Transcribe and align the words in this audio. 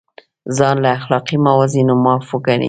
ځان 0.57 0.75
له 0.83 0.89
اخلاقي 0.97 1.37
موازینو 1.45 1.93
معاف 2.03 2.27
وګڼي. 2.31 2.59